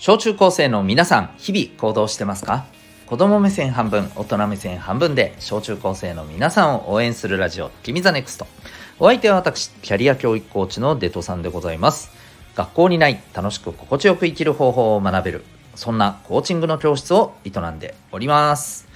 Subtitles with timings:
[0.00, 2.66] 小中高生の皆さん、日々行動してますか？
[3.06, 8.46] 子供目線半分、大人目線半分で、小中高生の皆さんを応援するラジオ、君ザネクスト。
[9.00, 12.12] お相手は私、キャリア教育コーチのデトさんでございます。
[12.54, 18.86] 学校にない楽しく心地よく生きる方法を学べる、そんなコーチングの教室を営んでおります。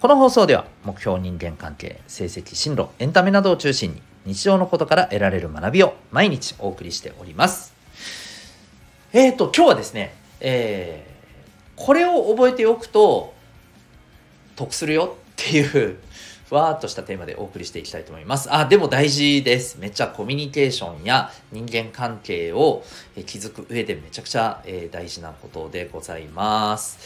[0.00, 7.74] この放送では、目標人間関係、成績、進路、エンタメなどを中心に、日常のことから得られる学びを毎日お送りしております。
[9.12, 13.32] えーと、今日はですね、えー、これを覚えておくと
[14.56, 15.98] 得するよっていう
[16.48, 18.52] ふわーっとしたテーマでお送りしていきたいと思います。
[18.52, 19.78] あ、でも大事です。
[19.78, 22.84] めっちゃコミュニケーションや人間関係を
[23.24, 26.98] 築く上でめちゃくちゃ大事なことでございます。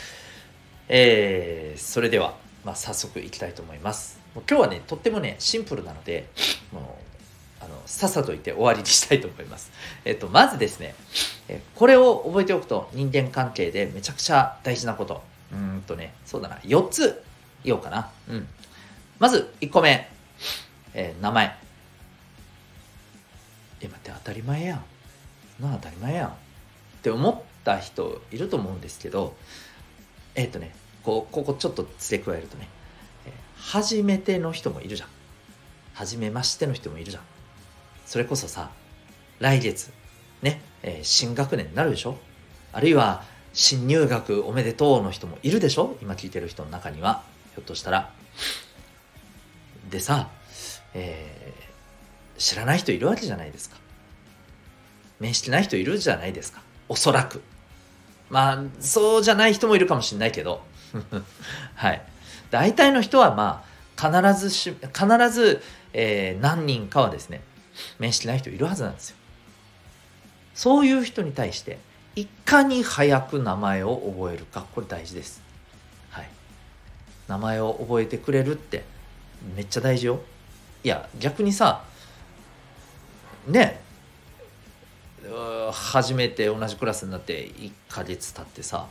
[0.89, 2.35] えー、それでは、
[2.65, 4.19] まあ、早速いきたいと思います。
[4.35, 6.27] もう今日はね、とってもね、シンプルなので、
[6.73, 7.06] もう
[7.87, 9.71] さっさと言って終わりにしたいと思います。
[10.05, 10.95] えっと、まずですね、
[11.49, 15.23] えこれを覚えておくと人間関係でめちゃくちゃ大事なこと。
[15.53, 17.23] うんとね、そうだな、4つ
[17.65, 18.11] 言おうかな。
[18.29, 18.49] うん。
[19.19, 20.09] まず1個目、
[20.93, 21.57] えー、名前。
[23.81, 24.85] え、待って、当たり前やん。
[25.61, 26.29] な当たり前やん。
[26.29, 26.33] っ
[27.03, 29.37] て思った人いると思うんですけど、
[30.35, 32.69] えっ、とね、こう、ここちょっと付け加えるとね、
[33.57, 35.09] 初めての人もいるじゃん。
[35.95, 37.23] 初めましての人もいるじゃん。
[38.07, 38.71] それこそさ、
[39.41, 39.91] 来月、
[40.41, 42.17] ね、えー、新学年になるでしょ？
[42.73, 45.97] あるいは、新入学おめでとうの人もいるでしょ？
[46.01, 47.23] 今聞いてる人の中には。
[47.55, 48.13] ひょっとしたら。
[49.91, 50.29] でさ、
[50.95, 53.77] えー、知らない人いるわけじゃないですか。
[55.19, 56.61] 面識ない人いるじゃないですか。
[56.89, 57.43] おそらく。
[58.31, 60.63] まあ、そうじゃない人もいるかもしれないけど。
[61.75, 62.03] はい。
[62.51, 63.65] 大体の人はま
[63.97, 65.63] あ、必ずし、必ず、
[65.93, 67.41] えー、何人かはですね、
[67.99, 69.17] 面識ない人いるはずなんですよ。
[70.55, 71.79] そういう人に対して、
[72.15, 75.43] いかに早く名前を覚えるか、これ大事です。
[76.11, 76.29] はい。
[77.29, 78.85] 名前を覚えてくれるって
[79.55, 80.21] めっちゃ大事よ。
[80.83, 81.85] いや、逆にさ、
[83.47, 83.81] ね、
[85.73, 88.87] 初めて同じクラスになって1ヶ月経ってさ、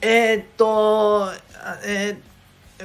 [0.00, 1.32] えー、っと、
[1.84, 2.18] えー、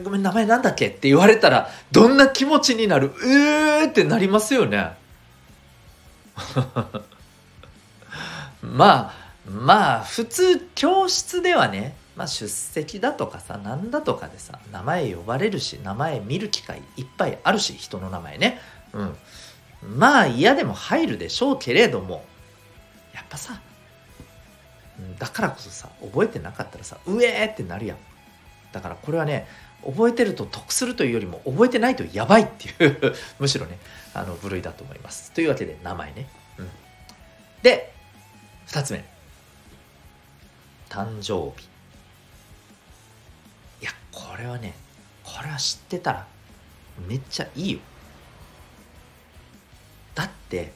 [0.03, 0.87] ごめん、名前なんだっけ？
[0.87, 3.11] って言われたら、どんな気持ちになる？
[3.23, 4.91] えーってなりますよね。
[8.61, 9.13] まあ、
[9.49, 18.61] まあ、普通、教室ではね、まあ、出席だとかさ、なんだとかでさ、名前呼ばれるし、名前見る機会いっぱいあるし、人の名前ね。
[18.93, 19.17] うん。
[19.97, 22.23] まあ、嫌でも入るでしょうけれども、
[23.13, 23.59] やっぱさ、
[25.17, 27.97] だからこそさ、覚えてなかったらさ、うえーってなるやん。
[28.71, 29.47] だからこれはね、
[29.83, 33.79] 覚えてると得するというよりも、覚えてないとやばいっていう むしろね、
[34.13, 35.31] あの、部類だと思います。
[35.31, 36.29] というわけで、名前ね。
[36.57, 36.69] うん。
[37.63, 37.93] で、
[38.67, 39.03] 二つ目。
[40.89, 41.67] 誕生日。
[43.81, 44.75] いや、これはね、
[45.23, 46.27] これは知ってたら、
[47.07, 47.79] めっちゃいいよ。
[50.13, 50.73] だって、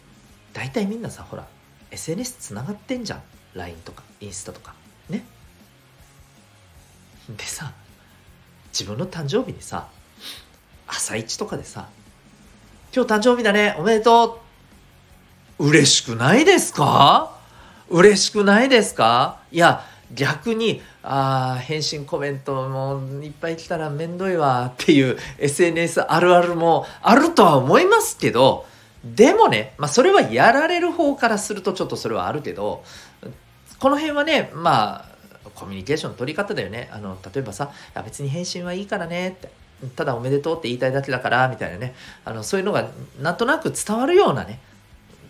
[0.53, 1.47] 大体みんなさ、ほら、
[1.91, 3.23] SNS つながってんじゃん。
[3.53, 4.73] LINE とか、インスタとか。
[5.09, 5.23] ね。
[7.29, 7.73] でさ、
[8.77, 9.87] 自分の誕生日にさ、
[10.85, 11.87] 朝一とかでさ、
[12.93, 14.41] 今日誕生日だね、おめでと
[15.57, 15.67] う。
[15.69, 17.31] 嬉しくないですか？
[17.89, 19.39] 嬉しくないですか？
[19.49, 28.65] いや、逆に、ああ、返信コメントもいっぱい来たらめんどいわっていう SNS あるあるもあるとは思いますけど、
[29.05, 32.83] でもね、まあそれはやられる方からするとちょっとそれはあるけど、
[33.79, 35.14] この辺はね、まあ、
[35.55, 36.89] コミュニケーションの取り方だよね。
[36.91, 37.71] あの、例えばさ、
[38.03, 39.49] 別に返信はいいからねって。
[39.95, 41.93] ただおめでとうって言いたいだけだからみたいなね
[42.23, 42.89] あのそういうのが
[43.21, 44.59] なんとなく伝わるようなね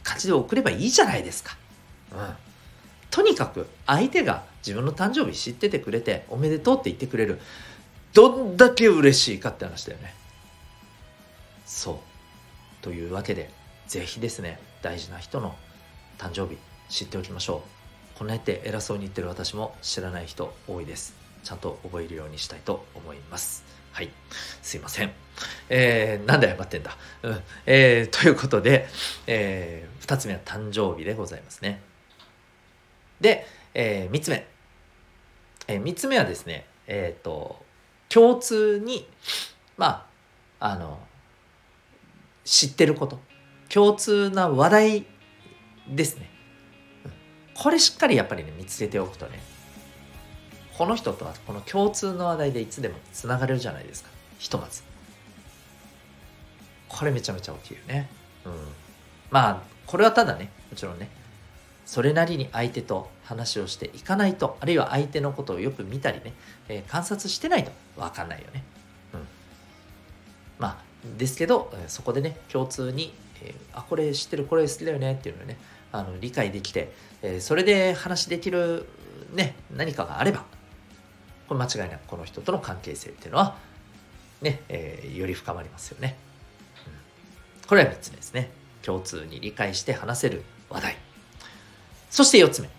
[0.03, 1.57] 感じで送ればいいじゃないですか。
[2.11, 2.17] うん、
[3.09, 7.39] とにかく相手が自分の誕生日知っててくれておめでとうって言ってくれる
[8.13, 10.13] どんだけ嬉しいかって話だよね
[11.65, 13.49] そうというわけで
[13.87, 15.55] 是非ですね大事な人の
[16.17, 16.57] 誕生日
[16.87, 17.84] 知っておきましょう
[18.17, 21.13] こんなやって偉そうに言ってる私も知らない人多いです
[21.43, 24.09] ちゃんと覚えるようにしたいと思いますはい。
[24.61, 25.11] すいません。
[25.69, 26.97] えー、なんで謝ってんだ？
[27.23, 27.39] うん。
[27.65, 28.87] えー、ということで、
[29.25, 31.79] えー、二つ目は誕生日でございますね。
[33.21, 34.45] で、えー、3つ目。
[35.69, 37.63] えー、3つ目はですね、えっ、ー、と、
[38.09, 39.07] 共通に、
[39.77, 40.05] ま
[40.59, 40.99] あ、あの、
[42.43, 43.21] 知ってること。
[43.69, 45.05] 共通な話題
[45.87, 46.29] ですね。
[47.55, 49.39] これしっかりやっぱりね、見つけておくとね、
[50.77, 54.09] この人とはこの共通の話題でいつでもつながれるじゃないですか。
[54.37, 54.83] ひとまず。
[56.89, 58.09] これめちゃめちゃ大きいよね。
[58.45, 58.53] うん。
[59.31, 61.09] まあ、これはただね、もちろんね、
[61.85, 66.33] それなりに相手と話をしていかないとあるいは相手のことをよく見たりね、
[66.67, 68.63] えー、観察してないと分かんないよね。
[69.13, 69.19] うん、
[70.59, 73.13] まあですけどそこでね共通に、
[73.43, 75.57] えー、あこれ知ってるこれ好きだよねっていうのね
[75.95, 78.87] あの理解できて、えー、それで話できる、
[79.33, 80.43] ね、何かがあれば
[81.47, 83.55] これ間違いなくこの人との関係性っていうのは
[84.41, 86.17] ね、えー、より深まりますよね。
[87.61, 88.51] うん、これは3つ目ですね。
[88.81, 90.97] 共通に理解して話せる話題。
[92.09, 92.69] そして4つ目。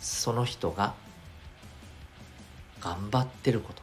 [0.00, 0.94] その人が
[2.80, 3.82] 頑張ってること。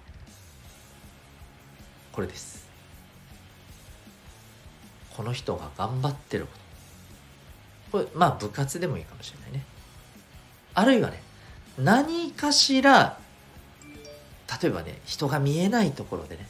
[2.12, 2.68] これです。
[5.16, 6.69] この人が頑張ってること。
[7.92, 9.64] これ、まあ部活でもいいかもしれないね。
[10.74, 11.22] あるいはね、
[11.78, 13.18] 何かしら
[14.62, 16.48] 例えばね人が見えないところでね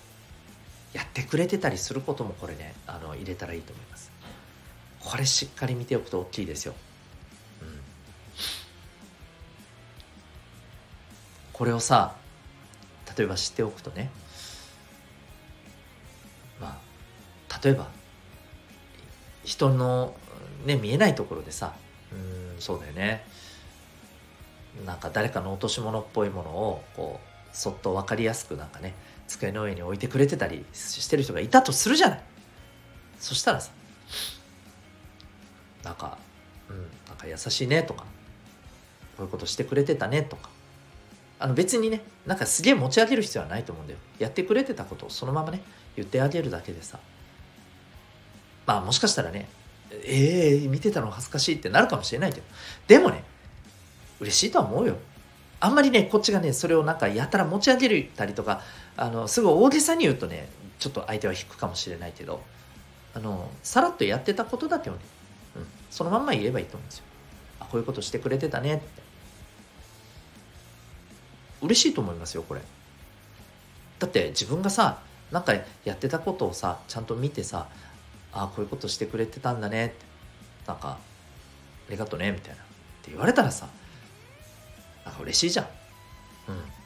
[0.94, 4.12] やってくれてたりすることもこれねあの入れたらいいと思います。
[5.00, 6.74] これしっかり見ておくと大きいですよ、
[7.62, 7.80] うん、
[11.54, 12.16] これをさ
[13.18, 14.12] 例えば知っておくとね
[16.60, 16.80] ま
[17.50, 17.88] あ例えば
[19.46, 20.14] 人の
[20.66, 21.74] ね見えないところでさ。
[22.12, 22.16] う
[22.58, 23.26] んそうだよね。
[24.86, 28.94] なんか誰かの落とし物っぽいものをこうそっと分かりやすくなんかね
[29.28, 32.24] 机の上に置いてくれてたりしてる人がいたとするじゃない。
[33.20, 33.72] そしたらさ
[35.84, 36.18] なんか
[36.70, 38.06] うんなんか優しいねとか
[39.18, 40.50] こういうことしてくれてたねとか。
[41.42, 44.00] あの別にねなんかすげえ持ち上げる必要はないと思うんだよ。
[44.20, 45.62] やってくれてたことをそのままね
[45.96, 47.00] 言ってあげるだけでさ。
[48.66, 49.48] まあもしかしたらね
[49.92, 52.46] ええー、見てたの恥ずかしいってなるかもしれないけど
[52.88, 53.24] でもね
[54.20, 54.96] 嬉しいとは思うよ
[55.60, 58.62] あんまりねこっちがねそれをなんかやたら持ち上げたりとか
[58.96, 60.50] あのすごい大げさに言うとね
[60.80, 62.42] ちょっと相手は引くかもしれないけど
[63.14, 65.00] あのさらっとやってたことだけをね、
[65.58, 67.04] うん、そのまんま言えばいいと思うんですよ。
[67.60, 68.86] あこういうことしてくれてたねって
[71.62, 72.62] 嬉しいと思いますよこれ。
[74.00, 75.00] だって自分がさ
[75.32, 75.54] なんか
[75.84, 77.68] やってたことをさちゃんと見てさ
[78.34, 79.96] あこういうことしてくれてたんだねって
[80.68, 80.98] なんかあ
[81.90, 82.66] りがとねみたいなっ
[83.02, 83.68] て言われたらさ
[85.06, 85.66] なんか嬉しいじゃん。
[86.50, 86.80] うん。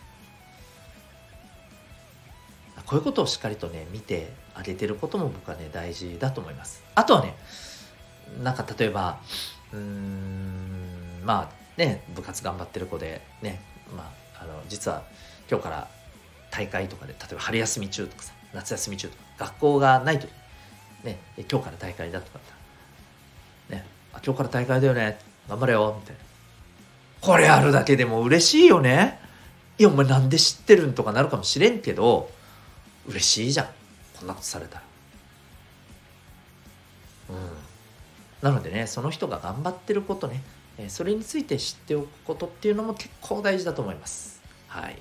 [2.86, 6.84] こういうことをしっかりとね、見てあげてることも僕はね、大事だと思います。
[6.96, 7.36] あとはね、
[8.42, 9.20] なんか例えば、
[9.72, 13.62] うーん、まあね、部活頑張ってる子で、ね、
[13.96, 15.04] まあ、あの、実は
[15.50, 15.88] 今日から
[16.52, 20.30] 大会とかで、例えば春休み中とかさ、夏休み中とか、学校がない時、
[21.04, 22.40] ね、今日から大会だとか
[23.70, 26.22] ね、あ今日から大会だよね、頑張れよ、みたいな。
[27.22, 29.20] これあるだけでも嬉しいよね。
[29.78, 32.30] いや、お前なんで知ってるんとかなるかもしれんけど、
[33.08, 33.68] 嬉しいじゃん。
[34.20, 34.84] こんなことされたら。
[37.30, 37.38] うん。
[38.42, 40.44] なのでね、その人が頑張ってることね、
[40.90, 44.42] それについて知っておくことっていうのも結構大事だと思います。
[44.68, 44.98] はい。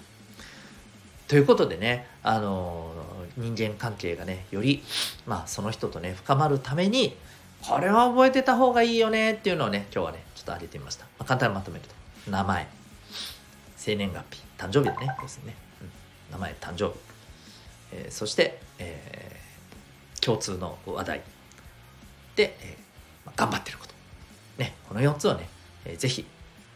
[1.32, 2.92] ということでね、あの
[3.38, 4.82] 人間関係がね、より、
[5.26, 7.16] まあ、その人とね、深まるために、
[7.66, 11.04] これは覚えてた方がいいよねっていうのをね、今日はね、ちょっと挙げてみました。
[11.04, 12.30] まあ、簡単にまとめると。
[12.30, 12.68] 名前。
[13.78, 14.42] 生年月日。
[14.58, 15.16] 誕生日だね。
[15.22, 15.88] ですね、うん、
[16.32, 16.98] 名前誕生日、
[17.92, 21.22] えー、そして、えー、共通の話題。
[22.36, 22.76] で、えー
[23.24, 23.94] まあ、頑張ってること。
[24.58, 25.48] ねこの4つをね、
[25.86, 26.26] えー、ぜひ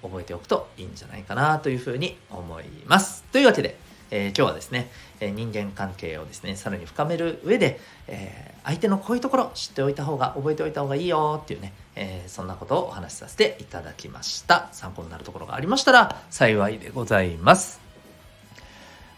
[0.01, 3.23] 覚えておくといいんじゃないかなというふうに思います。
[3.25, 3.77] というわけで
[4.11, 14.69] えー、今日はですね、え、人間関係をですねさらに深める上で、えー、相手のこういうところ知っておいた方が覚えておいた方がいいよっていうね、えそんなことをお話しさせていただきました。
[14.73, 17.81] 参考になるところがありましたら幸いでございます。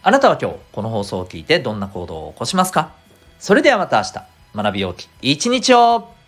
[0.01, 2.93] あなたは今日この放送を聞いてどんな行動を起こしますか？
[3.39, 4.23] それではまた明日。
[4.55, 6.18] 学びようき一日を。